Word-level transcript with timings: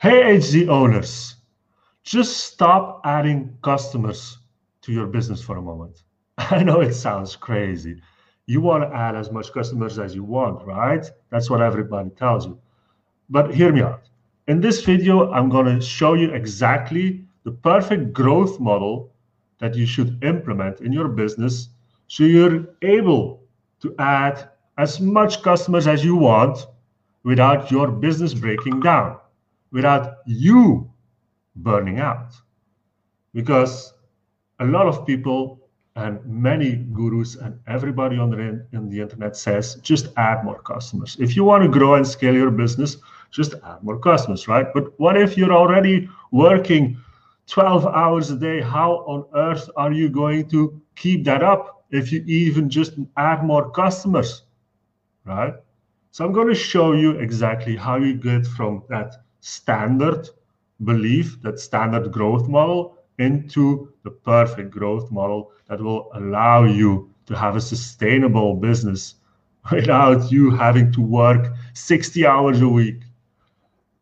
Hey, 0.00 0.22
agency 0.30 0.68
owners, 0.68 1.34
just 2.04 2.36
stop 2.36 3.00
adding 3.04 3.58
customers 3.64 4.38
to 4.82 4.92
your 4.92 5.08
business 5.08 5.42
for 5.42 5.56
a 5.56 5.62
moment. 5.62 6.04
I 6.38 6.62
know 6.62 6.82
it 6.82 6.94
sounds 6.94 7.34
crazy. 7.34 8.00
You 8.46 8.60
want 8.60 8.84
to 8.84 8.96
add 8.96 9.16
as 9.16 9.32
much 9.32 9.52
customers 9.52 9.98
as 9.98 10.14
you 10.14 10.22
want, 10.22 10.64
right? 10.64 11.04
That's 11.30 11.50
what 11.50 11.62
everybody 11.62 12.10
tells 12.10 12.46
you. 12.46 12.60
But 13.28 13.52
hear 13.52 13.72
me 13.72 13.80
out. 13.80 14.08
In 14.46 14.60
this 14.60 14.84
video, 14.84 15.32
I'm 15.32 15.48
going 15.48 15.66
to 15.66 15.84
show 15.84 16.14
you 16.14 16.30
exactly 16.30 17.24
the 17.42 17.50
perfect 17.50 18.12
growth 18.12 18.60
model 18.60 19.12
that 19.58 19.74
you 19.74 19.84
should 19.84 20.22
implement 20.22 20.80
in 20.80 20.92
your 20.92 21.08
business 21.08 21.70
so 22.06 22.22
you're 22.22 22.68
able 22.82 23.42
to 23.80 23.96
add 23.98 24.48
as 24.78 25.00
much 25.00 25.42
customers 25.42 25.88
as 25.88 26.04
you 26.04 26.14
want 26.14 26.68
without 27.24 27.72
your 27.72 27.90
business 27.90 28.32
breaking 28.32 28.78
down, 28.78 29.18
without 29.70 30.18
you 30.26 30.90
burning 31.56 31.98
out. 32.00 32.32
Because 33.34 33.94
a 34.60 34.64
lot 34.64 34.86
of 34.86 35.06
people 35.06 35.68
and 35.96 36.24
many 36.24 36.76
gurus 36.92 37.34
and 37.36 37.58
everybody 37.66 38.18
on 38.18 38.30
the, 38.30 38.64
in 38.72 38.88
the 38.88 39.00
internet 39.00 39.36
says 39.36 39.76
just 39.82 40.08
add 40.16 40.44
more 40.44 40.60
customers. 40.62 41.16
If 41.18 41.34
you 41.34 41.44
want 41.44 41.64
to 41.64 41.68
grow 41.68 41.94
and 41.94 42.06
scale 42.06 42.34
your 42.34 42.50
business, 42.50 42.96
just 43.30 43.54
add 43.64 43.82
more 43.82 43.98
customers, 43.98 44.46
right? 44.46 44.66
But 44.72 44.98
what 44.98 45.16
if 45.16 45.36
you're 45.36 45.52
already 45.52 46.08
working 46.30 46.96
12 47.48 47.86
hours 47.86 48.30
a 48.30 48.36
day? 48.36 48.60
How 48.60 49.04
on 49.06 49.24
earth 49.34 49.68
are 49.76 49.92
you 49.92 50.08
going 50.08 50.48
to 50.50 50.80
keep 50.94 51.24
that 51.24 51.42
up 51.42 51.84
if 51.90 52.12
you 52.12 52.22
even 52.26 52.70
just 52.70 52.92
add 53.16 53.44
more 53.44 53.70
customers, 53.70 54.42
right? 55.24 55.54
So 56.12 56.24
I'm 56.24 56.32
going 56.32 56.48
to 56.48 56.54
show 56.54 56.92
you 56.92 57.12
exactly 57.12 57.76
how 57.76 57.96
you 57.96 58.14
get 58.14 58.46
from 58.46 58.82
that 58.88 59.14
standard 59.40 60.28
belief, 60.84 61.40
that 61.42 61.58
standard 61.58 62.12
growth 62.12 62.48
model, 62.48 62.96
into 63.18 63.92
the 64.04 64.10
perfect 64.10 64.70
growth 64.70 65.10
model 65.10 65.52
that 65.68 65.80
will 65.80 66.10
allow 66.14 66.64
you 66.64 67.12
to 67.26 67.36
have 67.36 67.56
a 67.56 67.60
sustainable 67.60 68.54
business 68.54 69.16
without 69.72 70.30
you 70.30 70.50
having 70.50 70.92
to 70.92 71.00
work 71.00 71.52
60 71.74 72.26
hours 72.26 72.60
a 72.62 72.68
week. 72.68 73.02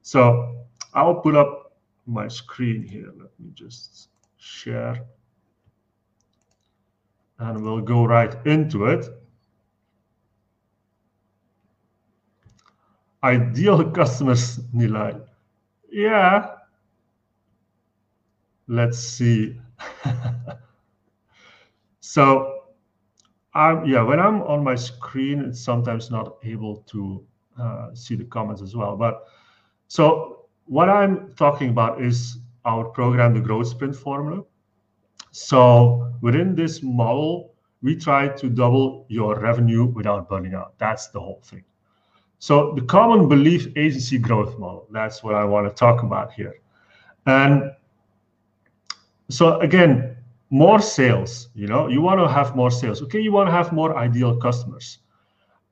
So 0.03 0.57
I'll 0.95 1.17
put 1.21 1.35
up 1.37 1.77
my 2.07 2.29
screen 2.29 2.83
here. 2.83 3.13
Let 3.19 3.31
me 3.41 3.51
just 3.55 4.09
share. 4.39 5.05
And 7.39 7.63
we'll 7.63 7.81
go 7.81 8.05
right 8.07 8.35
into 8.47 8.87
it. 8.87 9.07
Ideal 13.25 13.91
customers, 13.91 14.59
Nilay. 14.75 15.26
Yeah. 15.97 16.57
Let's 18.69 18.99
see. 18.99 19.59
so 22.01 22.65
I'm, 23.55 23.87
yeah, 23.87 24.03
when 24.03 24.21
I'm 24.21 24.43
on 24.43 24.63
my 24.63 24.75
screen, 24.75 25.41
it's 25.41 25.59
sometimes 25.59 26.11
not 26.11 26.37
able 26.45 26.85
to 26.89 27.25
uh, 27.59 27.95
see 27.95 28.15
the 28.15 28.25
comments 28.25 28.61
as 28.61 28.77
well. 28.77 28.95
But 28.95 29.25
so 29.89 30.49
what 30.67 30.91
I'm 30.91 31.33
talking 31.35 31.71
about 31.71 32.03
is 32.03 32.41
our 32.67 32.85
program, 32.85 33.33
the 33.33 33.41
Growth 33.41 33.69
Sprint 33.69 33.97
Formula. 33.97 34.43
So 35.31 36.13
within 36.21 36.55
this 36.55 36.83
model, 36.83 37.55
we 37.81 37.97
try 37.97 38.29
to 38.29 38.51
double 38.51 39.07
your 39.09 39.41
revenue 39.41 39.87
without 39.87 40.29
burning 40.29 40.53
out. 40.53 40.75
That's 40.77 41.09
the 41.09 41.21
whole 41.21 41.41
thing. 41.43 41.65
So 42.39 42.73
the 42.75 42.83
common 42.83 43.29
belief 43.29 43.69
agency 43.77 44.19
growth 44.19 44.59
model, 44.59 44.87
that's 44.91 45.23
what 45.23 45.35
I 45.35 45.45
want 45.45 45.67
to 45.69 45.75
talk 45.75 46.03
about 46.03 46.33
here. 46.33 46.55
And 47.27 47.73
so 49.29 49.59
again, 49.61 50.17
more 50.51 50.81
sales, 50.81 51.49
you 51.55 51.67
know, 51.67 51.89
you 51.89 52.01
want 52.01 52.21
to 52.21 52.29
have 52.29 52.55
more 52.55 52.71
sales. 52.71 53.03
Okay, 53.03 53.21
you 53.21 53.33
want 53.33 53.49
to 53.49 53.53
have 53.53 53.73
more 53.73 53.97
ideal 53.97 54.37
customers. 54.37 54.99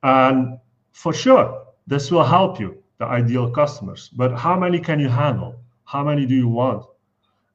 And 0.03 0.59
for 0.93 1.13
sure, 1.13 1.65
this 1.87 2.11
will 2.11 2.25
help 2.25 2.59
you 2.59 2.83
the 2.99 3.05
ideal 3.05 3.51
customers. 3.51 4.09
But 4.09 4.37
how 4.37 4.59
many 4.59 4.81
can 4.81 4.99
you 4.99 5.09
handle? 5.09 5.57
How 5.85 6.03
many 6.03 6.27
do 6.27 6.35
you 6.35 6.49
want? 6.49 6.87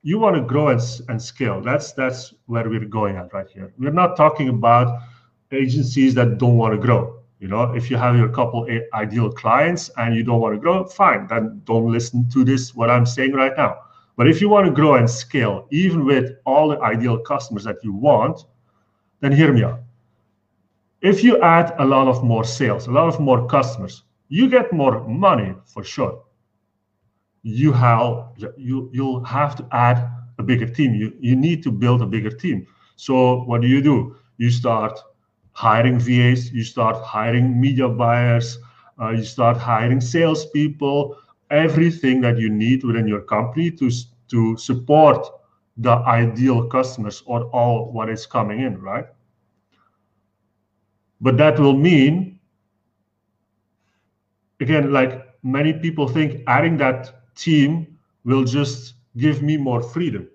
You 0.02 0.20
want 0.20 0.36
to 0.38 0.42
grow 0.42 0.70
and, 0.70 0.82
and 1.10 1.22
scale. 1.22 1.62
That's 1.62 1.92
that's 1.92 2.34
where 2.46 2.70
we're 2.70 2.86
going 2.86 3.18
at 3.18 3.34
right 3.34 3.50
here. 3.50 3.74
We're 3.78 3.92
not 3.92 4.16
talking 4.16 4.48
about 4.50 5.02
agencies 5.52 6.14
that 6.16 6.38
don't 6.38 6.58
want 6.58 6.74
to 6.74 6.80
grow. 6.80 7.19
You 7.40 7.48
know, 7.48 7.74
if 7.74 7.90
you 7.90 7.96
have 7.96 8.18
your 8.18 8.28
couple 8.30 8.68
ideal 8.94 9.32
clients 9.32 9.90
and 9.98 10.14
you 10.14 10.24
don't 10.24 10.42
want 10.42 10.56
to 10.56 10.60
grow, 10.60 10.84
fine. 10.86 11.26
Then 11.28 11.62
don't 11.64 11.92
listen 11.92 12.30
to 12.32 12.44
this 12.44 12.76
what 12.76 12.90
I'm 12.90 13.06
saying 13.06 13.34
right 13.34 13.54
now. 13.56 13.78
But 14.18 14.28
if 14.28 14.42
you 14.42 14.50
want 14.50 14.66
to 14.68 14.74
grow 14.74 14.96
and 14.96 15.10
scale, 15.10 15.66
even 15.72 16.04
with 16.04 16.32
all 16.46 16.68
the 16.68 16.80
ideal 16.82 17.18
customers 17.18 17.64
that 17.64 17.78
you 17.82 17.94
want, 17.94 18.42
then 19.22 19.32
hear 19.32 19.54
me 19.54 19.64
out. 19.64 19.80
If 21.02 21.24
you 21.24 21.42
add 21.42 21.74
a 21.80 21.86
lot 21.86 22.10
of 22.10 22.26
more 22.26 22.44
sales, 22.44 22.88
a 22.88 22.92
lot 22.92 23.08
of 23.08 23.22
more 23.22 23.48
customers, 23.48 24.04
you 24.28 24.50
get 24.50 24.74
more 24.74 25.08
money 25.08 25.56
for 25.66 25.86
sure. 25.86 26.24
You 27.44 27.72
have 27.72 28.34
you 28.58 28.90
you'll 28.92 29.24
have 29.24 29.56
to 29.56 29.66
add 29.72 30.12
a 30.38 30.44
bigger 30.44 30.68
team. 30.68 30.94
You 30.94 31.14
you 31.22 31.38
need 31.38 31.64
to 31.64 31.72
build 31.72 32.02
a 32.02 32.06
bigger 32.06 32.32
team. 32.32 32.68
So 32.98 33.44
what 33.46 33.62
do 33.62 33.68
you 33.68 33.82
do? 33.82 34.18
You 34.38 34.52
start 34.52 35.00
hiring 35.60 36.00
VAs. 36.00 36.52
You 36.54 36.64
start 36.64 36.96
hiring 37.04 37.60
media 37.60 37.90
buyers. 37.90 38.58
Uh, 39.02 39.10
you 39.10 39.24
start 39.24 39.58
hiring 39.58 40.00
salespeople. 40.00 41.18
Everything 41.52 42.22
that 42.22 42.38
you 42.38 42.50
need 42.50 42.84
within 42.86 43.08
your 43.08 43.22
company 43.22 43.70
to 43.72 43.90
to 44.30 44.56
support 44.58 45.28
the 45.78 45.96
ideal 46.08 46.68
customers 46.68 47.24
or 47.26 47.44
all 47.52 47.92
what 47.92 48.10
is 48.10 48.26
coming 48.26 48.62
in, 48.62 48.80
right? 48.80 49.06
But 51.20 51.38
that 51.38 51.60
will 51.60 51.76
mean 51.76 52.40
again, 54.62 54.92
like 54.94 55.28
many 55.44 55.74
people 55.74 56.08
think 56.08 56.42
adding 56.48 56.78
that 56.78 57.36
team 57.36 57.98
will 58.24 58.44
just 58.46 58.94
give 59.18 59.42
me 59.42 59.58
more 59.58 59.82
freedom 59.82 60.28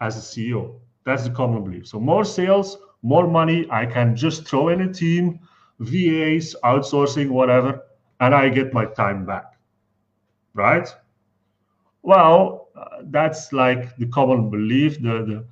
as 0.00 0.16
a 0.16 0.20
CEO. 0.20 0.78
That's 1.04 1.24
the 1.24 1.30
common 1.30 1.64
belief. 1.64 1.86
So 1.88 1.98
more 1.98 2.24
sales, 2.24 2.76
more 3.02 3.26
money. 3.26 3.66
I 3.70 3.86
can 3.86 4.16
just 4.16 4.46
throw 4.46 4.68
in 4.68 4.80
a 4.82 4.92
team, 4.92 5.40
VAs, 5.80 6.54
outsourcing, 6.64 7.30
whatever, 7.30 7.82
and 8.20 8.34
I 8.34 8.48
get 8.48 8.72
my 8.72 8.86
time 8.86 9.24
back. 9.26 9.58
Right? 10.54 10.88
Well, 12.02 12.68
uh, 12.76 13.02
that's 13.04 13.52
like 13.52 13.96
the 13.96 14.06
common 14.06 14.50
belief, 14.50 15.00
the, 15.02 15.24
the 15.24 15.44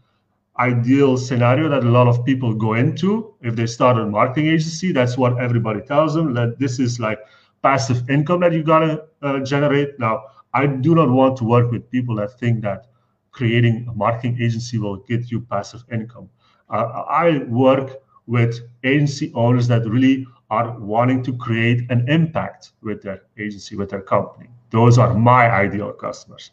ideal 0.59 1.17
scenario 1.17 1.69
that 1.69 1.85
a 1.85 1.91
lot 1.91 2.09
of 2.09 2.25
people 2.25 2.55
go 2.55 2.75
into 2.75 3.35
if 3.43 3.55
they 3.57 3.67
start 3.67 3.99
a 3.99 4.07
marketing 4.07 4.47
agency. 4.47 4.93
That's 4.93 5.17
what 5.19 5.39
everybody 5.41 5.81
tells 5.81 6.15
them 6.15 6.35
that 6.35 6.59
this 6.59 6.79
is 6.79 6.99
like 6.99 7.19
passive 7.63 8.09
income 8.09 8.41
that 8.41 8.53
you 8.53 8.63
gotta 8.63 9.05
uh, 9.23 9.41
generate. 9.41 9.99
Now, 9.99 10.25
I 10.55 10.67
do 10.67 10.95
not 10.95 11.11
want 11.11 11.37
to 11.39 11.45
work 11.45 11.71
with 11.71 11.91
people 11.91 12.17
that 12.17 12.39
think 12.39 12.63
that 12.63 12.87
creating 13.33 13.87
a 13.89 13.93
marketing 13.93 14.39
agency 14.41 14.79
will 14.79 14.97
get 14.97 15.31
you 15.31 15.41
passive 15.41 15.83
income. 15.93 16.29
I 16.71 17.45
work 17.49 18.03
with 18.27 18.61
agency 18.85 19.33
owners 19.35 19.69
that 19.69 19.89
really 19.89 20.27
are 20.51 20.79
wanting 20.79 21.23
to 21.25 21.37
create 21.37 21.91
an 21.91 22.09
impact 22.09 22.73
with 22.83 23.03
their 23.03 23.23
agency, 23.39 23.77
with 23.77 23.91
their 23.91 24.03
company. 24.03 24.49
Those 24.71 24.99
are 24.99 25.15
my 25.15 25.51
ideal 25.51 25.93
customers. 25.93 26.51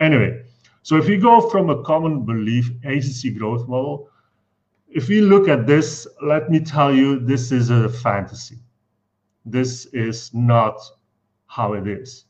Anyway, 0.00 0.42
so 0.82 0.96
if 0.96 1.06
we 1.06 1.16
go 1.16 1.48
from 1.48 1.70
a 1.70 1.82
common 1.82 2.24
belief 2.24 2.70
agency 2.84 3.30
growth 3.30 3.66
model, 3.68 4.10
if 4.88 5.08
we 5.08 5.20
look 5.20 5.48
at 5.48 5.66
this, 5.66 6.06
let 6.22 6.50
me 6.50 6.60
tell 6.60 6.94
you, 6.94 7.18
this 7.18 7.52
is 7.52 7.70
a 7.70 7.88
fantasy 7.88 8.58
this 9.44 9.86
is 9.86 10.32
not 10.32 10.80
how 11.46 11.74
it 11.74 11.86
is. 11.86 12.24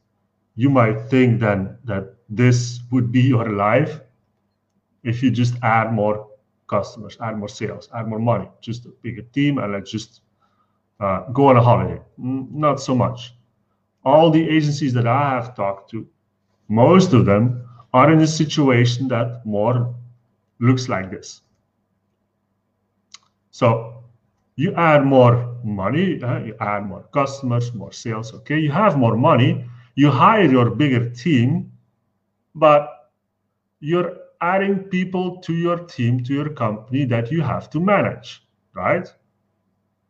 You 0.56 0.70
might 0.70 1.08
think 1.08 1.40
then 1.40 1.78
that 1.84 2.14
this 2.28 2.80
would 2.90 3.12
be 3.12 3.22
your 3.22 3.50
life 3.50 4.00
if 5.02 5.22
you 5.22 5.30
just 5.30 5.54
add 5.62 5.92
more 5.92 6.28
customers, 6.66 7.16
add 7.20 7.38
more 7.38 7.48
sales, 7.48 7.88
add 7.94 8.08
more 8.08 8.18
money, 8.18 8.48
just 8.60 8.86
a 8.86 8.90
bigger 9.02 9.22
team, 9.22 9.58
and 9.58 9.72
let's 9.72 9.90
just 9.90 10.22
uh, 11.00 11.22
go 11.32 11.48
on 11.48 11.56
a 11.56 11.62
holiday. 11.62 12.00
Not 12.16 12.80
so 12.80 12.94
much. 12.94 13.34
All 14.04 14.30
the 14.30 14.48
agencies 14.48 14.92
that 14.94 15.06
I 15.06 15.30
have 15.30 15.54
talked 15.54 15.90
to, 15.90 16.06
most 16.68 17.12
of 17.12 17.24
them 17.24 17.66
are 17.92 18.12
in 18.12 18.20
a 18.20 18.26
situation 18.26 19.08
that 19.08 19.44
more 19.46 19.94
looks 20.60 20.88
like 20.88 21.10
this. 21.10 21.42
So 23.50 24.02
you 24.56 24.74
add 24.74 25.04
more 25.04 25.56
money, 25.64 26.22
uh, 26.22 26.38
you 26.40 26.54
add 26.60 26.86
more 26.86 27.04
customers, 27.12 27.72
more 27.74 27.92
sales. 27.92 28.32
Okay, 28.34 28.58
you 28.58 28.70
have 28.70 28.96
more 28.98 29.16
money, 29.16 29.64
you 29.94 30.10
hire 30.10 30.50
your 30.50 30.70
bigger 30.70 31.10
team, 31.10 31.70
but 32.54 33.10
you're 33.80 34.16
adding 34.52 34.76
people 34.96 35.38
to 35.46 35.52
your 35.54 35.78
team, 35.94 36.22
to 36.24 36.32
your 36.34 36.50
company 36.50 37.04
that 37.06 37.30
you 37.30 37.40
have 37.42 37.70
to 37.70 37.80
manage, 37.80 38.44
right? 38.74 39.06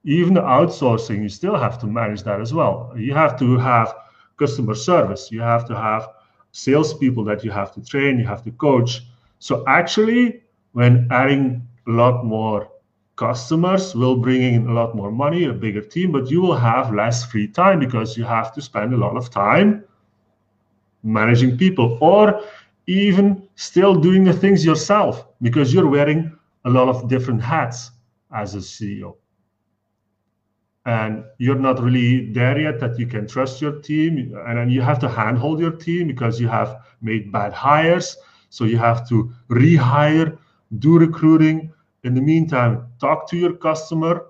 Even 0.05 0.35
outsourcing, 0.35 1.23
you 1.23 1.29
still 1.29 1.57
have 1.57 1.79
to 1.83 1.87
manage 1.87 2.23
that 2.25 2.41
as 2.41 2.53
well. 2.53 2.93
You 2.97 3.15
have 3.15 3.39
to 3.39 3.57
have 3.59 3.95
customer 4.37 4.75
service, 4.75 5.31
you 5.31 5.41
have 5.41 5.65
to 5.69 5.75
have 5.77 6.09
salespeople 6.53 7.25
that 7.25 7.45
you 7.45 7.51
have 7.51 7.73
to 7.75 7.81
train, 7.85 8.19
you 8.19 8.27
have 8.27 8.43
to 8.45 8.51
coach. 8.53 9.03
So 9.39 9.65
actually, 9.67 10.43
when 10.73 11.07
adding 11.11 11.67
a 11.87 11.91
lot 11.91 12.25
more 12.25 12.69
customers 13.17 13.95
will 13.95 14.17
bring 14.17 14.43
in 14.43 14.69
a 14.69 14.73
lot 14.73 14.95
more 14.95 15.13
money, 15.13 15.45
a 15.45 15.53
bigger 15.53 15.81
team, 15.81 16.11
but 16.13 16.31
you 16.31 16.41
will 16.43 16.57
have 16.57 16.93
less 16.93 17.25
free 17.25 17.47
time 17.47 17.79
because 17.79 18.17
you 18.19 18.25
have 18.25 18.53
to 18.55 18.61
spend 18.61 18.93
a 18.93 18.97
lot 18.97 19.17
of 19.17 19.31
time 19.31 19.85
managing 21.05 21.57
people 21.57 21.99
or 22.01 22.41
even 22.87 23.44
still 23.57 23.95
doing 23.95 24.25
the 24.25 24.33
things 24.33 24.65
yourself 24.65 25.27
because 25.43 25.73
you're 25.73 25.89
wearing 25.89 26.37
a 26.65 26.71
lot 26.71 26.89
of 26.89 27.09
different 27.09 27.41
hats 27.41 27.91
as 28.33 28.55
a 28.55 28.59
CEO. 28.59 29.17
And 30.87 31.25
you're 31.39 31.59
not 31.59 31.81
really 31.81 32.33
there 32.33 32.59
yet 32.61 32.79
that 32.81 32.99
you 32.99 33.07
can 33.07 33.27
trust 33.27 33.63
your 33.63 33.81
team. 33.81 34.35
And 34.47 34.59
then 34.59 34.69
you 34.71 34.83
have 34.83 34.99
to 35.01 35.09
handhold 35.09 35.61
your 35.61 35.71
team 35.71 36.09
because 36.09 36.39
you 36.41 36.49
have 36.49 36.83
made 37.01 37.33
bad 37.33 37.53
hires. 37.53 38.17
So 38.51 38.65
you 38.65 38.77
have 38.79 39.09
to 39.09 39.33
rehire, 39.49 40.37
do 40.79 40.99
recruiting, 40.99 41.73
in 42.05 42.15
the 42.15 42.21
meantime, 42.21 42.87
talk 43.01 43.29
to 43.31 43.37
your 43.37 43.55
customer 43.55 44.27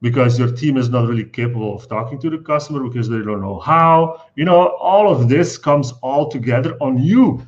because 0.00 0.36
your 0.36 0.50
team 0.50 0.76
is 0.76 0.88
not 0.88 1.08
really 1.08 1.24
capable 1.24 1.76
of 1.76 1.88
talking 1.88 2.18
to 2.20 2.28
the 2.28 2.38
customer 2.38 2.82
because 2.82 3.08
they 3.08 3.18
don't 3.18 3.40
know 3.40 3.60
how. 3.60 4.20
You 4.34 4.44
know, 4.44 4.76
all 4.80 5.10
of 5.10 5.28
this 5.28 5.56
comes 5.56 5.92
all 6.02 6.28
together 6.28 6.76
on 6.80 6.98
you. 6.98 7.46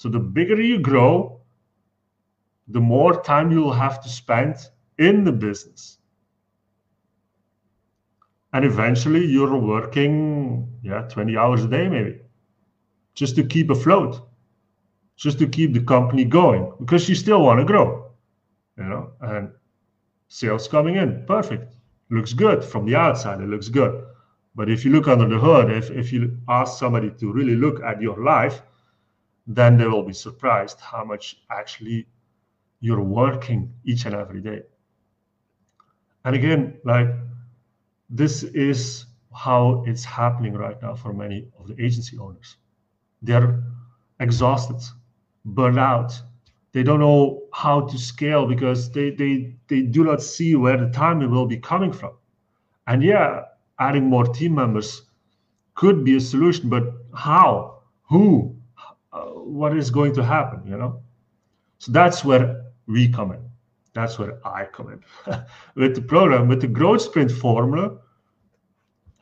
So 0.00 0.08
the 0.08 0.18
bigger 0.18 0.58
you 0.58 0.78
grow, 0.78 1.42
the 2.68 2.80
more 2.80 3.22
time 3.22 3.52
you 3.52 3.60
will 3.60 3.74
have 3.74 4.02
to 4.02 4.08
spend 4.08 4.56
in 4.96 5.24
the 5.24 5.32
business. 5.32 5.98
And 8.54 8.64
eventually 8.64 9.26
you're 9.26 9.58
working, 9.58 10.66
yeah, 10.82 11.02
20 11.02 11.36
hours 11.36 11.64
a 11.64 11.68
day 11.68 11.86
maybe, 11.86 12.20
just 13.14 13.36
to 13.36 13.44
keep 13.44 13.68
afloat, 13.68 14.26
just 15.16 15.38
to 15.40 15.46
keep 15.46 15.74
the 15.74 15.82
company 15.82 16.24
going 16.24 16.72
because 16.80 17.06
you 17.06 17.14
still 17.14 17.42
want 17.42 17.60
to 17.60 17.66
grow 17.66 18.10
you 18.78 18.84
know, 18.84 19.10
and 19.20 19.50
sales 20.28 20.66
coming 20.66 20.96
in, 20.96 21.26
perfect, 21.26 21.74
looks 22.08 22.32
good 22.32 22.64
from 22.64 22.86
the 22.86 22.96
outside, 22.96 23.42
it 23.42 23.50
looks 23.50 23.68
good. 23.68 24.02
But 24.54 24.70
if 24.70 24.82
you 24.82 24.92
look 24.92 25.08
under 25.08 25.28
the 25.28 25.38
hood, 25.38 25.70
if, 25.70 25.90
if 25.90 26.10
you 26.10 26.38
ask 26.48 26.78
somebody 26.78 27.10
to 27.10 27.30
really 27.30 27.54
look 27.54 27.82
at 27.82 28.00
your 28.00 28.24
life, 28.24 28.62
then 29.46 29.76
they 29.76 29.86
will 29.86 30.02
be 30.02 30.12
surprised 30.12 30.80
how 30.80 31.04
much 31.04 31.42
actually 31.50 32.06
you're 32.80 33.02
working 33.02 33.72
each 33.84 34.06
and 34.06 34.14
every 34.14 34.40
day. 34.40 34.62
And 36.24 36.34
again, 36.34 36.78
like 36.84 37.08
this 38.08 38.42
is 38.42 39.06
how 39.34 39.84
it's 39.86 40.04
happening 40.04 40.54
right 40.54 40.80
now 40.82 40.94
for 40.94 41.12
many 41.12 41.48
of 41.58 41.68
the 41.68 41.82
agency 41.82 42.18
owners. 42.18 42.56
They're 43.22 43.62
exhausted, 44.18 44.82
burned 45.44 45.78
out, 45.78 46.12
they 46.72 46.82
don't 46.82 47.00
know 47.00 47.42
how 47.52 47.80
to 47.80 47.98
scale 47.98 48.46
because 48.46 48.90
they 48.92 49.10
they 49.10 49.54
they 49.68 49.82
do 49.82 50.04
not 50.04 50.22
see 50.22 50.54
where 50.54 50.76
the 50.76 50.90
time 50.90 51.18
will 51.30 51.46
be 51.46 51.56
coming 51.58 51.92
from 51.92 52.12
and 52.86 53.02
yeah 53.02 53.42
adding 53.78 54.04
more 54.04 54.24
team 54.24 54.54
members 54.54 55.02
could 55.74 56.04
be 56.04 56.16
a 56.16 56.20
solution 56.20 56.68
but 56.68 56.84
how 57.14 57.82
who 58.08 58.54
what 59.50 59.76
is 59.76 59.90
going 59.90 60.14
to 60.14 60.24
happen 60.24 60.60
you 60.66 60.76
know 60.76 61.00
so 61.78 61.92
that's 61.92 62.24
where 62.24 62.64
we 62.86 63.08
come 63.08 63.32
in 63.32 63.42
that's 63.94 64.18
where 64.18 64.38
i 64.46 64.64
come 64.64 64.92
in 64.92 65.00
with 65.74 65.94
the 65.94 66.02
program 66.02 66.48
with 66.48 66.60
the 66.60 66.66
growth 66.66 67.02
sprint 67.02 67.30
formula 67.30 67.96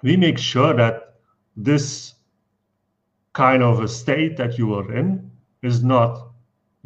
we 0.02 0.16
make 0.16 0.38
sure 0.38 0.74
that 0.74 1.14
this 1.56 2.14
kind 3.32 3.62
of 3.62 3.80
a 3.80 3.88
state 3.88 4.36
that 4.36 4.58
you 4.58 4.74
are 4.74 4.92
in 4.92 5.30
is 5.62 5.82
not 5.82 6.30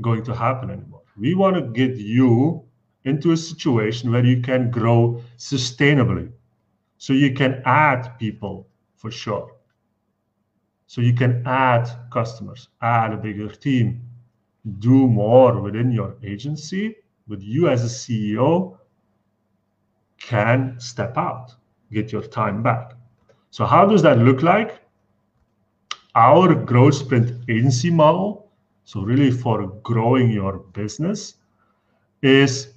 going 0.01 0.25
to 0.25 0.35
happen 0.35 0.71
anymore. 0.71 1.03
We 1.17 1.35
want 1.35 1.57
to 1.57 1.63
get 1.63 1.97
you 1.97 2.65
into 3.05 3.33
a 3.33 3.37
situation 3.37 4.11
where 4.11 4.25
you 4.25 4.41
can 4.41 4.71
grow 4.71 5.23
sustainably. 5.37 6.31
So 6.99 7.13
you 7.13 7.33
can 7.35 7.63
add 7.65 8.19
people 8.19 8.69
for 8.97 9.11
sure. 9.11 9.53
So 10.93 11.01
you 11.01 11.15
can 11.15 11.43
add 11.47 11.89
customers, 12.13 12.69
add 12.83 13.15
a 13.15 13.17
bigger 13.17 13.49
team, 13.49 14.03
do 14.79 15.07
more 15.07 15.59
within 15.59 15.91
your 15.91 16.17
agency, 16.23 16.97
but 17.27 17.41
you 17.41 17.71
as 17.71 17.83
a 17.83 17.87
CEO 17.87 18.77
can 20.21 20.79
step 20.79 21.17
out, 21.17 21.55
get 21.91 22.13
your 22.13 22.21
time 22.21 22.63
back. 22.63 22.93
So 23.49 23.65
how 23.65 23.87
does 23.87 24.03
that 24.03 24.19
look 24.19 24.43
like? 24.43 24.83
Our 26.15 26.55
growth 26.55 26.97
sprint 26.97 27.43
agency 27.49 27.91
model 27.91 28.51
so 28.85 29.01
really 29.01 29.31
for 29.31 29.69
growing 29.83 30.31
your 30.31 30.59
business 30.75 31.37
is 32.21 32.75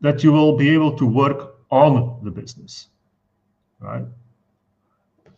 that 0.00 0.24
you 0.24 0.32
will 0.32 0.56
be 0.56 0.70
able 0.70 0.96
to 0.96 1.04
work 1.04 1.56
on 1.70 2.20
the 2.24 2.30
business 2.30 2.88
right 3.80 4.06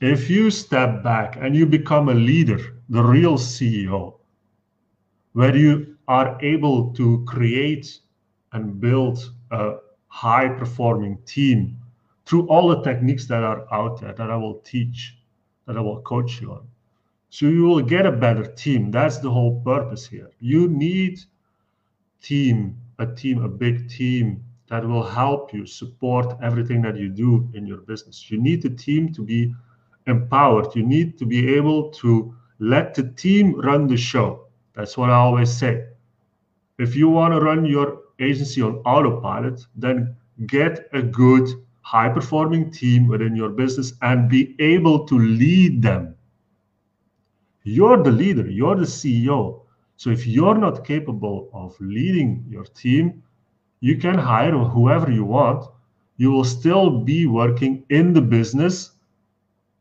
if 0.01 0.29
you 0.31 0.51
step 0.51 1.03
back 1.03 1.37
and 1.41 1.55
you 1.57 1.67
become 1.67 2.09
a 2.09 2.15
leader 2.15 2.77
the 2.89 3.03
real 3.03 3.37
ceo 3.37 4.15
where 5.33 5.57
you 5.57 5.97
are 6.09 6.39
able 6.43 6.93
to 6.93 7.25
create 7.27 8.01
and 8.53 8.81
build 8.81 9.33
a 9.51 9.75
high 10.09 10.49
performing 10.49 11.19
team 11.27 11.77
through 12.27 12.47
all 12.49 12.69
the 12.69 12.83
techniques 12.83 13.27
that 13.27 13.43
are 13.43 13.67
out 13.73 14.01
there 14.01 14.13
that 14.13 14.31
i 14.31 14.37
will 14.37 14.61
teach 14.61 15.17
that 15.67 15.77
i 15.77 15.81
will 15.81 16.01
coach 16.03 16.41
you 16.41 16.53
on 16.53 16.67
so 17.35 17.47
you 17.47 17.65
will 17.65 17.83
get 17.83 18.07
a 18.07 18.13
better 18.13 18.45
team. 18.47 18.93
That's 18.93 19.19
the 19.19 19.29
whole 19.29 19.61
purpose 19.63 20.07
here. 20.07 20.31
You 20.39 20.69
need 20.69 21.19
team, 22.23 22.77
a 23.01 23.07
team, 23.07 23.43
a 23.43 23.49
big 23.49 23.89
team 23.89 24.45
that 24.69 24.87
will 24.87 25.03
help 25.03 25.53
you 25.53 25.67
support 25.67 26.37
everything 26.41 26.81
that 26.83 26.97
you 26.97 27.09
do 27.09 27.51
in 27.55 27.67
your 27.67 27.79
business. 27.79 28.31
You 28.31 28.41
need 28.41 28.63
the 28.63 28.71
team 28.71 29.13
to 29.15 29.23
be 29.23 29.53
empowered. 30.07 30.75
You 30.75 30.85
need 30.85 31.19
to 31.19 31.27
be 31.27 31.55
able 31.55 31.91
to 32.03 32.35
let 32.59 32.95
the 32.95 33.05
team 33.11 33.61
run 33.61 33.87
the 33.87 33.97
show. 33.97 34.47
That's 34.75 34.97
what 34.97 35.11
I 35.11 35.15
always 35.15 35.53
say. 35.53 35.87
If 36.79 36.97
you 36.97 37.09
want 37.09 37.35
to 37.35 37.41
run 37.41 37.65
your 37.65 38.01
agency 38.19 38.63
on 38.63 38.77
autopilot, 38.85 39.65
then 39.77 40.17
get 40.47 40.89
a 40.93 41.03
good, 41.03 41.49
high 41.83 42.09
performing 42.09 42.71
team 42.71 43.07
within 43.07 43.37
your 43.37 43.51
business 43.51 43.93
and 44.03 44.29
be 44.29 44.57
able 44.59 45.07
to 45.07 45.19
lead 45.19 45.83
them 45.83 46.15
you're 47.65 48.03
the 48.03 48.13
leader, 48.13 48.47
you're 48.47 48.77
the 48.77 48.85
CEO. 48.85 49.63
So 49.97 50.11
if 50.11 50.27
you're 50.27 50.57
not 50.57 50.85
capable 50.85 51.49
of 51.55 51.75
leading 51.81 52.45
your 52.47 52.65
team, 52.65 53.23
you 53.81 53.97
can 53.97 54.19
hire 54.19 54.53
whoever 54.53 55.11
you 55.11 55.25
want. 55.25 55.65
You 56.19 56.31
will 56.31 56.45
still 56.45 57.01
be 57.01 57.27
working 57.27 57.85
in 57.89 58.13
the 58.13 58.21
business 58.21 58.93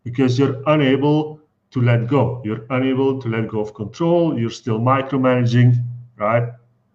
because 0.04 0.38
you're 0.38 0.62
unable 0.68 1.40
to 1.72 1.82
let 1.82 2.08
go. 2.08 2.42
You're 2.44 2.66
unable 2.70 3.22
to 3.22 3.28
let 3.30 3.48
go 3.48 3.60
of 3.60 3.74
control. 3.74 4.38
You're 4.38 4.50
still 4.52 4.80
micromanaging, 4.80 5.76
right? 6.18 6.50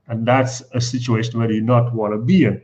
And 0.08 0.26
that's 0.26 0.62
a 0.72 0.80
situation 0.80 1.38
where 1.38 1.50
you 1.50 1.62
not 1.62 1.94
want 1.94 2.14
to 2.14 2.18
be 2.18 2.44
in. 2.44 2.62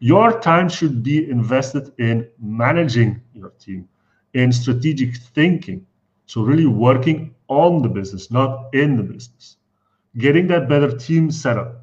Your 0.00 0.40
time 0.40 0.68
should 0.68 1.02
be 1.02 1.30
invested 1.30 1.92
in 1.98 2.28
managing 2.40 3.20
your 3.34 3.50
team, 3.58 3.88
in 4.34 4.52
strategic 4.52 5.16
thinking. 5.16 5.86
So 6.26 6.42
really 6.42 6.66
working 6.66 7.34
on 7.48 7.82
the 7.82 7.88
business, 7.88 8.30
not 8.30 8.74
in 8.74 8.96
the 8.96 9.02
business. 9.02 9.56
Getting 10.18 10.46
that 10.48 10.68
better 10.68 10.96
team 10.96 11.30
set 11.30 11.56
up. 11.56 11.80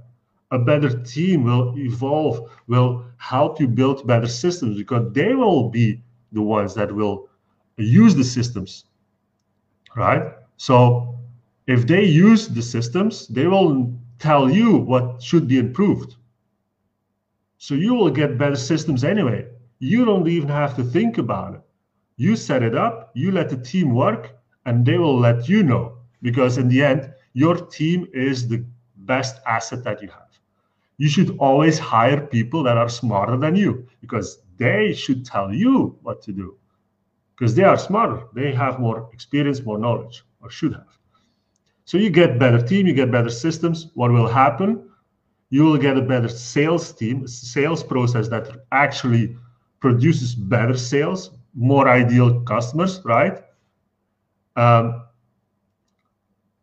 A 0.51 0.59
better 0.59 0.89
team 1.03 1.43
will 1.43 1.73
evolve, 1.77 2.49
will 2.67 3.05
help 3.17 3.59
you 3.59 3.67
build 3.67 4.05
better 4.07 4.27
systems 4.27 4.77
because 4.77 5.11
they 5.13 5.33
will 5.33 5.69
be 5.69 6.01
the 6.31 6.41
ones 6.41 6.73
that 6.75 6.91
will 6.91 7.28
use 7.83 8.15
the 8.15 8.23
systems, 8.23 8.85
right? 9.95 10.23
So 10.57 11.19
if 11.67 11.87
they 11.87 12.03
use 12.03 12.47
the 12.47 12.61
systems, 12.61 13.27
they 13.27 13.47
will 13.47 13.93
tell 14.19 14.49
you 14.49 14.77
what 14.77 15.21
should 15.21 15.47
be 15.47 15.57
improved. 15.59 16.15
So 17.57 17.75
you 17.75 17.93
will 17.93 18.09
get 18.09 18.37
better 18.37 18.55
systems 18.55 19.03
anyway. 19.03 19.47
You 19.79 20.05
don't 20.05 20.27
even 20.27 20.49
have 20.49 20.75
to 20.77 20.83
think 20.83 21.17
about 21.17 21.55
it. 21.55 21.61
You 22.17 22.35
set 22.35 22.63
it 22.63 22.75
up, 22.75 23.11
you 23.15 23.31
let 23.31 23.49
the 23.49 23.57
team 23.57 23.93
work, 23.95 24.35
and 24.65 24.85
they 24.85 24.97
will 24.97 25.17
let 25.19 25.47
you 25.47 25.63
know 25.63 25.97
because 26.21 26.57
in 26.57 26.67
the 26.67 26.83
end 26.83 27.11
your 27.33 27.55
team 27.55 28.07
is 28.13 28.47
the 28.47 28.65
best 28.97 29.37
asset 29.45 29.83
that 29.83 30.01
you 30.01 30.09
have 30.09 30.29
you 30.99 31.07
should 31.07 31.35
always 31.39 31.79
hire 31.79 32.19
people 32.27 32.61
that 32.63 32.77
are 32.77 32.89
smarter 32.89 33.37
than 33.37 33.55
you 33.55 33.87
because 34.01 34.39
they 34.57 34.93
should 34.93 35.25
tell 35.25 35.53
you 35.53 35.97
what 36.03 36.21
to 36.21 36.33
do 36.33 36.55
because 37.39 37.55
they 37.55 37.63
are 37.63 37.77
smarter. 37.77 38.23
They 38.35 38.53
have 38.53 38.79
more 38.79 39.09
experience 39.13 39.63
more 39.63 39.79
knowledge 39.79 40.23
or 40.41 40.49
should 40.49 40.73
have. 40.73 40.97
So 41.85 41.97
you 41.97 42.09
get 42.09 42.39
better 42.39 42.61
team 42.61 42.87
you 42.87 42.93
get 42.93 43.11
better 43.11 43.29
systems. 43.29 43.87
What 43.95 44.11
will 44.11 44.27
happen? 44.27 44.83
You 45.49 45.63
will 45.65 45.77
get 45.77 45.97
a 45.97 46.01
better 46.01 46.29
sales 46.29 46.91
team 46.93 47.27
sales 47.27 47.83
process 47.83 48.29
that 48.29 48.47
actually 48.71 49.37
produces 49.79 50.35
better 50.35 50.77
sales 50.77 51.31
more 51.55 51.87
ideal 51.89 52.41
customers 52.41 53.01
right? 53.05 53.39
Um, 54.55 55.01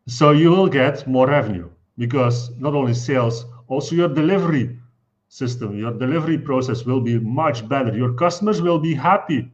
So 0.07 0.31
you 0.31 0.49
will 0.51 0.67
get 0.67 1.07
more 1.07 1.27
revenue 1.27 1.69
because 1.97 2.51
not 2.59 2.73
only 2.73 2.93
sales, 2.93 3.45
also 3.67 3.95
your 3.95 4.09
delivery 4.09 4.79
system, 5.27 5.77
your 5.77 5.93
delivery 5.93 6.37
process 6.37 6.85
will 6.85 7.01
be 7.01 7.19
much 7.19 7.67
better. 7.67 7.95
Your 7.95 8.13
customers 8.13 8.61
will 8.61 8.79
be 8.79 8.93
happy, 8.95 9.51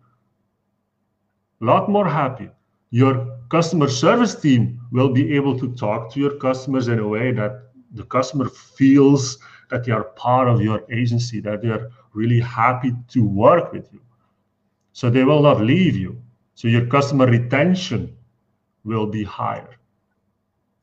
a 1.63 1.65
lot 1.65 1.89
more 1.89 2.07
happy. 2.07 2.49
Your 2.91 3.39
customer 3.49 3.87
service 3.87 4.35
team 4.35 4.81
will 4.91 5.09
be 5.09 5.33
able 5.33 5.57
to 5.59 5.73
talk 5.75 6.11
to 6.13 6.19
your 6.19 6.35
customers 6.37 6.89
in 6.89 6.99
a 6.99 7.07
way 7.07 7.31
that 7.31 7.69
the 7.93 8.03
customer 8.03 8.49
feels 8.49 9.37
that 9.69 9.85
they 9.85 9.91
are 9.91 10.03
part 10.03 10.47
of 10.49 10.61
your 10.61 10.83
agency, 10.91 11.39
that 11.39 11.61
they 11.61 11.69
are 11.69 11.89
really 12.13 12.39
happy 12.39 12.91
to 13.07 13.23
work 13.23 13.71
with 13.71 13.87
you. 13.93 14.01
So 14.91 15.09
they 15.09 15.23
will 15.23 15.41
not 15.41 15.61
leave 15.61 15.95
you. 15.95 16.21
So 16.55 16.67
your 16.67 16.85
customer 16.87 17.27
retention 17.27 18.15
will 18.83 19.07
be 19.07 19.23
higher. 19.23 19.77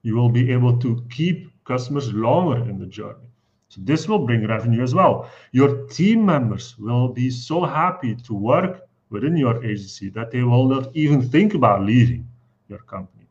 You 0.02 0.16
will 0.16 0.30
be 0.30 0.50
able 0.50 0.78
to 0.78 1.04
keep 1.10 1.52
customers 1.64 2.12
longer 2.12 2.68
in 2.68 2.78
the 2.78 2.87
journey. 2.87 3.28
So 3.68 3.82
this 3.84 4.08
will 4.08 4.26
bring 4.26 4.46
revenue 4.46 4.82
as 4.82 4.94
well. 4.94 5.30
Your 5.52 5.87
team 5.88 6.25
members 6.25 6.76
will 6.78 7.08
be 7.08 7.30
so 7.30 7.64
happy 7.64 8.16
to 8.16 8.34
work 8.34 8.88
within 9.11 9.37
your 9.37 9.62
agency 9.64 10.09
that 10.11 10.31
they 10.31 10.43
will 10.43 10.69
not 10.69 10.88
even 10.95 11.23
think 11.23 11.55
about 11.55 11.83
leaving 11.83 12.26
your 12.69 12.79
company. 12.81 13.26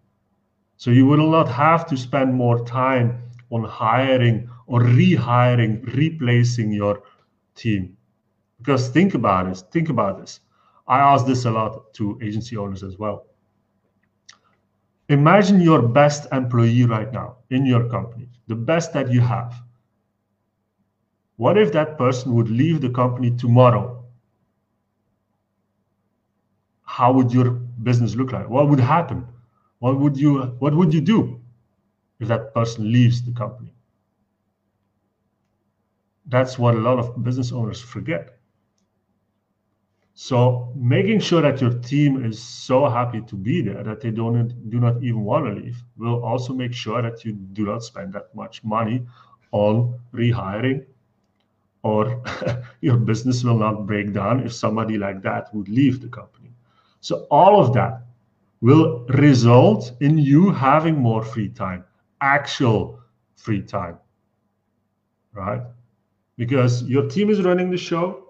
So 0.77 0.91
you 0.91 1.05
will 1.05 1.29
not 1.29 1.49
have 1.49 1.85
to 1.87 1.97
spend 1.97 2.33
more 2.33 2.63
time 2.65 3.17
on 3.51 3.63
hiring 3.63 4.49
or 4.67 4.81
rehiring, 4.81 5.83
replacing 5.95 6.71
your 6.71 7.01
team. 7.55 7.97
Because 8.59 8.89
think 8.89 9.13
about 9.13 9.47
this, 9.49 9.61
think 9.71 9.89
about 9.89 10.19
this. 10.19 10.41
I 10.87 10.99
ask 10.99 11.25
this 11.25 11.45
a 11.45 11.51
lot 11.51 11.93
to 11.95 12.19
agency 12.21 12.57
owners 12.57 12.83
as 12.83 12.97
well. 12.97 13.25
Imagine 15.09 15.59
your 15.61 15.81
best 15.81 16.27
employee 16.31 16.85
right 16.85 17.11
now 17.11 17.37
in 17.49 17.65
your 17.65 17.89
company, 17.89 18.29
the 18.47 18.55
best 18.55 18.93
that 18.93 19.11
you 19.11 19.21
have. 19.21 19.53
What 21.37 21.57
if 21.57 21.71
that 21.73 21.97
person 21.97 22.33
would 22.35 22.49
leave 22.49 22.81
the 22.81 22.89
company 22.89 23.31
tomorrow? 23.31 23.98
How 26.89 27.13
would 27.13 27.31
your 27.31 27.51
business 27.87 28.15
look 28.15 28.31
like? 28.31 28.49
What 28.49 28.67
would 28.69 28.79
happen? 28.79 29.27
What 29.77 29.99
would 29.99 30.17
you 30.17 30.41
what 30.59 30.73
would 30.75 30.91
you 30.93 31.01
do 31.01 31.39
if 32.19 32.27
that 32.29 32.53
person 32.53 32.91
leaves 32.91 33.21
the 33.21 33.31
company? 33.31 33.73
That's 36.25 36.57
what 36.57 36.73
a 36.73 36.79
lot 36.79 36.97
of 36.99 37.23
business 37.23 37.51
owners 37.51 37.79
forget. 37.79 38.39
So 40.15 40.73
making 40.75 41.19
sure 41.21 41.41
that 41.41 41.61
your 41.61 41.73
team 41.91 42.25
is 42.25 42.41
so 42.41 42.89
happy 42.89 43.21
to 43.21 43.35
be 43.35 43.61
there 43.61 43.83
that 43.83 44.01
they 44.01 44.11
don't 44.11 44.69
do 44.69 44.79
not 44.79 45.01
even 45.03 45.23
want 45.23 45.45
to 45.45 45.53
leave 45.61 45.81
will 45.97 46.23
also 46.23 46.53
make 46.53 46.73
sure 46.73 47.01
that 47.03 47.23
you 47.23 47.33
do 47.33 47.65
not 47.65 47.83
spend 47.83 48.13
that 48.13 48.33
much 48.35 48.63
money 48.63 49.05
on 49.51 49.93
rehiring 50.13 50.85
or 51.83 52.23
your 52.81 52.97
business 52.97 53.43
will 53.43 53.59
not 53.59 53.85
break 53.85 54.11
down 54.13 54.41
if 54.45 54.53
somebody 54.53 54.97
like 54.97 55.21
that 55.21 55.53
would 55.53 55.69
leave 55.69 56.01
the 56.01 56.09
company. 56.09 56.48
So 57.01 57.27
all 57.31 57.59
of 57.61 57.73
that 57.73 58.01
will 58.61 59.05
result 59.09 59.93
in 60.01 60.17
you 60.17 60.51
having 60.51 60.97
more 60.97 61.23
free 61.23 61.49
time, 61.49 61.85
actual 62.21 62.99
free 63.35 63.61
time, 63.61 63.97
right? 65.33 65.61
Because 66.37 66.83
your 66.83 67.07
team 67.07 67.29
is 67.29 67.41
running 67.41 67.69
the 67.69 67.77
show, 67.77 68.25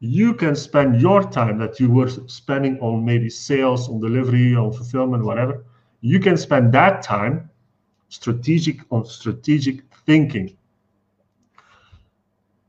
you 0.00 0.34
can 0.34 0.54
spend 0.56 1.00
your 1.00 1.22
time 1.22 1.58
that 1.58 1.78
you 1.78 1.90
were 1.90 2.08
spending 2.08 2.78
on 2.80 3.04
maybe 3.04 3.28
sales, 3.28 3.88
on 3.88 4.00
delivery, 4.00 4.54
on 4.54 4.72
fulfillment, 4.72 5.24
whatever. 5.24 5.64
You 6.00 6.20
can 6.20 6.36
spend 6.36 6.72
that 6.72 7.02
time 7.02 7.50
strategic 8.08 8.80
on 8.90 9.04
strategic 9.04 9.82
thinking. 10.06 10.56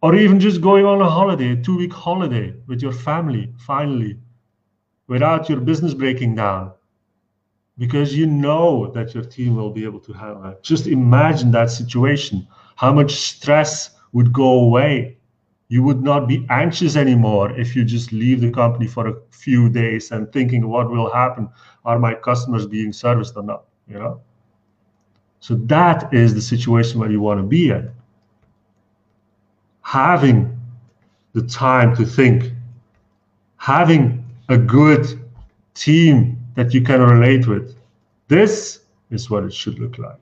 Or 0.02 0.16
even 0.16 0.40
just 0.40 0.62
going 0.62 0.86
on 0.86 1.00
a 1.02 1.10
holiday, 1.10 1.52
a 1.52 1.56
two-week 1.56 1.94
holiday 1.94 2.56
with 2.68 2.82
your 2.82 2.92
family, 2.92 3.54
finally, 3.58 4.18
without 5.12 5.50
your 5.50 5.60
business 5.60 5.94
breaking 5.94 6.36
down. 6.36 6.72
Because 7.78 8.16
you 8.16 8.26
know 8.26 8.92
that 8.94 9.14
your 9.14 9.24
team 9.24 9.56
will 9.56 9.72
be 9.72 9.84
able 9.84 10.00
to 10.02 10.14
handle 10.14 10.42
that. 10.44 10.64
Just 10.64 10.88
imagine 10.88 11.52
that 11.52 11.70
situation, 11.72 12.48
how 12.76 12.94
much 12.94 13.12
stress 13.16 13.92
would 14.14 14.32
go 14.34 14.62
away 14.62 15.18
you 15.72 15.82
would 15.82 16.04
not 16.04 16.28
be 16.28 16.46
anxious 16.50 16.98
anymore 16.98 17.52
if 17.58 17.78
you 17.78 17.86
just 17.86 18.12
leave 18.12 18.42
the 18.42 18.52
company 18.52 18.88
for 18.88 19.08
a 19.08 19.14
few 19.32 19.70
days 19.70 20.12
and 20.12 20.30
thinking 20.34 20.68
what 20.68 20.92
will 20.92 21.10
happen 21.10 21.48
are 21.86 21.98
my 21.98 22.14
customers 22.14 22.68
being 22.68 22.92
serviced 22.92 23.38
or 23.38 23.44
not 23.44 23.64
you 23.88 23.98
know 23.98 24.20
so 25.40 25.56
that 25.56 26.14
is 26.14 26.34
the 26.34 26.42
situation 26.42 27.00
where 27.00 27.10
you 27.10 27.22
want 27.22 27.40
to 27.40 27.48
be 27.48 27.70
in 27.70 27.90
having 29.82 30.60
the 31.34 31.42
time 31.44 31.96
to 31.96 32.06
think 32.06 32.52
having 33.56 34.21
a 34.52 34.58
good 34.58 35.06
team 35.74 36.38
that 36.56 36.74
you 36.74 36.82
can 36.82 37.02
relate 37.02 37.48
with 37.48 37.76
this 38.28 38.82
is 39.10 39.30
what 39.30 39.44
it 39.44 39.54
should 39.54 39.80
look 39.80 39.98
like 39.98 40.20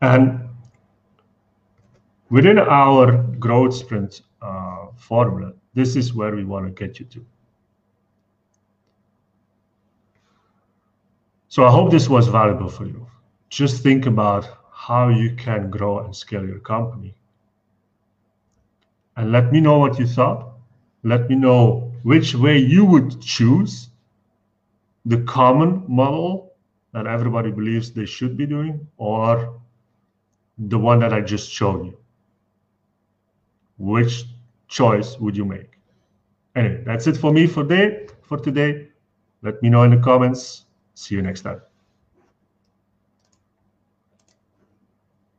and 0.00 0.44
Within 2.34 2.58
our 2.58 3.22
growth 3.38 3.72
sprint 3.74 4.22
uh, 4.42 4.86
formula, 4.96 5.52
this 5.74 5.94
is 5.94 6.14
where 6.14 6.34
we 6.34 6.44
want 6.44 6.66
to 6.66 6.72
get 6.72 6.98
you 6.98 7.06
to. 7.06 7.24
So 11.48 11.64
I 11.64 11.70
hope 11.70 11.92
this 11.92 12.08
was 12.08 12.26
valuable 12.26 12.68
for 12.68 12.86
you. 12.86 13.06
Just 13.50 13.84
think 13.84 14.06
about 14.06 14.48
how 14.72 15.10
you 15.10 15.36
can 15.36 15.70
grow 15.70 16.00
and 16.00 16.16
scale 16.16 16.44
your 16.44 16.58
company. 16.58 17.14
And 19.16 19.32
let 19.32 19.52
me 19.52 19.60
know 19.60 19.78
what 19.78 19.98
you 19.98 20.06
thought. 20.06 20.54
Let 21.02 21.28
me 21.28 21.36
know 21.36 21.92
which 22.02 22.34
way 22.34 22.58
you 22.58 22.84
would 22.84 23.20
choose 23.20 23.88
the 25.04 25.22
common 25.22 25.84
model 25.86 26.52
that 26.92 27.06
everybody 27.06 27.50
believes 27.50 27.90
they 27.92 28.06
should 28.06 28.36
be 28.36 28.46
doing 28.46 28.86
or 28.96 29.60
the 30.58 30.78
one 30.78 30.98
that 31.00 31.12
I 31.12 31.20
just 31.20 31.50
showed 31.50 31.86
you 31.86 31.98
which 33.78 34.24
choice 34.68 35.18
would 35.18 35.36
you 35.36 35.44
make? 35.44 35.78
Anyway, 36.56 36.82
that's 36.84 37.06
it 37.06 37.16
for 37.16 37.32
me 37.32 37.46
for 37.46 37.64
day 37.64 38.06
for 38.22 38.38
today. 38.38 38.88
Let 39.42 39.62
me 39.62 39.68
know 39.68 39.82
in 39.82 39.90
the 39.90 39.98
comments. 39.98 40.64
See 40.94 41.14
you 41.14 41.22
next 41.22 41.42
time. 41.42 41.60